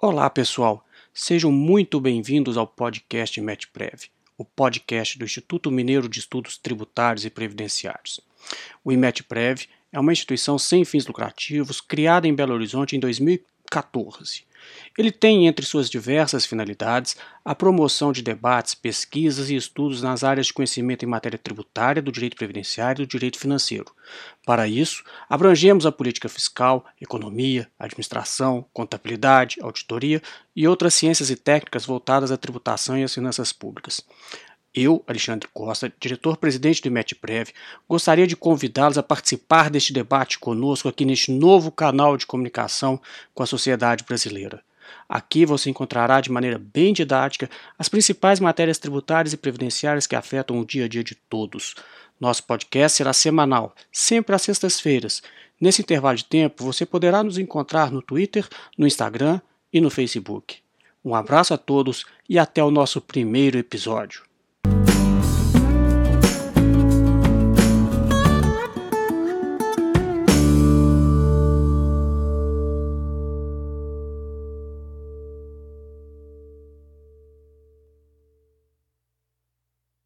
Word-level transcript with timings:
Olá, 0.00 0.30
pessoal. 0.30 0.86
Sejam 1.12 1.50
muito 1.50 1.98
bem-vindos 1.98 2.56
ao 2.56 2.68
podcast 2.68 3.40
MetPrev, 3.40 4.04
o 4.36 4.44
podcast 4.44 5.18
do 5.18 5.24
Instituto 5.24 5.72
Mineiro 5.72 6.08
de 6.08 6.20
Estudos 6.20 6.56
Tributários 6.56 7.24
e 7.24 7.30
Previdenciários. 7.30 8.20
O 8.84 8.92
IMETPrev 8.92 9.66
é 9.90 9.98
uma 9.98 10.12
instituição 10.12 10.56
sem 10.56 10.84
fins 10.84 11.04
lucrativos 11.04 11.80
criada 11.80 12.28
em 12.28 12.34
Belo 12.34 12.54
Horizonte 12.54 12.94
em 12.94 13.00
2014 13.70 14.48
ele 14.96 15.12
tem 15.12 15.46
entre 15.46 15.64
suas 15.64 15.88
diversas 15.88 16.44
finalidades 16.44 17.16
a 17.44 17.54
promoção 17.54 18.12
de 18.12 18.22
debates, 18.22 18.74
pesquisas 18.74 19.48
e 19.48 19.56
estudos 19.56 20.02
nas 20.02 20.24
áreas 20.24 20.48
de 20.48 20.52
conhecimento 20.52 21.04
em 21.04 21.08
matéria 21.08 21.38
tributária, 21.38 22.02
do 22.02 22.12
direito 22.12 22.36
previdenciário 22.36 23.02
e 23.02 23.06
do 23.06 23.10
direito 23.10 23.38
financeiro. 23.38 23.86
Para 24.44 24.66
isso, 24.66 25.04
abrangemos 25.28 25.86
a 25.86 25.92
política 25.92 26.28
fiscal, 26.28 26.84
economia, 27.00 27.70
administração, 27.78 28.66
contabilidade, 28.72 29.58
auditoria 29.62 30.20
e 30.54 30.66
outras 30.66 30.94
ciências 30.94 31.30
e 31.30 31.36
técnicas 31.36 31.86
voltadas 31.86 32.32
à 32.32 32.36
tributação 32.36 32.98
e 32.98 33.04
às 33.04 33.14
finanças 33.14 33.52
públicas. 33.52 34.00
Eu, 34.80 35.02
Alexandre 35.08 35.48
Costa, 35.52 35.92
diretor-presidente 35.98 36.80
do 36.80 36.86
IMETPrev, 36.86 37.50
gostaria 37.88 38.28
de 38.28 38.36
convidá-los 38.36 38.96
a 38.96 39.02
participar 39.02 39.70
deste 39.70 39.92
debate 39.92 40.38
conosco 40.38 40.88
aqui 40.88 41.04
neste 41.04 41.32
novo 41.32 41.72
canal 41.72 42.16
de 42.16 42.24
comunicação 42.24 43.00
com 43.34 43.42
a 43.42 43.46
sociedade 43.46 44.04
brasileira. 44.04 44.62
Aqui 45.08 45.44
você 45.44 45.68
encontrará 45.68 46.20
de 46.20 46.30
maneira 46.30 46.60
bem 46.60 46.92
didática 46.92 47.50
as 47.76 47.88
principais 47.88 48.38
matérias 48.38 48.78
tributárias 48.78 49.32
e 49.32 49.36
previdenciárias 49.36 50.06
que 50.06 50.14
afetam 50.14 50.60
o 50.60 50.64
dia 50.64 50.84
a 50.84 50.88
dia 50.88 51.02
de 51.02 51.16
todos. 51.16 51.74
Nosso 52.20 52.44
podcast 52.44 52.98
será 52.98 53.12
semanal, 53.12 53.74
sempre 53.90 54.32
às 54.32 54.42
sextas-feiras. 54.42 55.24
Nesse 55.60 55.82
intervalo 55.82 56.16
de 56.16 56.24
tempo, 56.24 56.62
você 56.62 56.86
poderá 56.86 57.24
nos 57.24 57.36
encontrar 57.36 57.90
no 57.90 58.00
Twitter, 58.00 58.46
no 58.78 58.86
Instagram 58.86 59.40
e 59.72 59.80
no 59.80 59.90
Facebook. 59.90 60.58
Um 61.04 61.16
abraço 61.16 61.52
a 61.52 61.58
todos 61.58 62.04
e 62.28 62.38
até 62.38 62.62
o 62.62 62.70
nosso 62.70 63.00
primeiro 63.00 63.58
episódio. 63.58 64.27